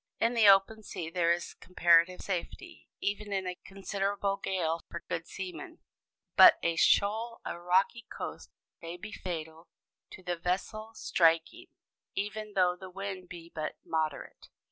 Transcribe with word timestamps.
In 0.19 0.33
the 0.33 0.47
open 0.49 0.81
sea 0.81 1.11
there 1.11 1.31
is 1.31 1.53
comparative 1.53 2.21
safety, 2.21 2.89
even 3.01 3.31
in 3.31 3.45
a 3.45 3.59
considerable 3.63 4.37
gale, 4.37 4.81
for 4.89 5.01
good 5.07 5.27
seamen; 5.27 5.77
but 6.35 6.57
a 6.63 6.75
shoal 6.75 7.39
or 7.45 7.63
rocky 7.63 8.07
coast 8.09 8.49
may 8.81 8.97
be 8.97 9.11
fatal 9.11 9.67
to 10.09 10.23
the 10.23 10.37
vessel 10.37 10.95
striking, 10.95 11.67
even 12.15 12.53
though 12.55 12.75
the 12.75 12.89
wind 12.89 13.29
be 13.29 13.51
but 13.53 13.75
moderate. 13.85 14.49